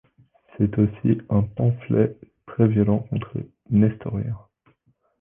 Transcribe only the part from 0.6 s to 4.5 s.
aussi un pamphlet très violent contre les nestoriens.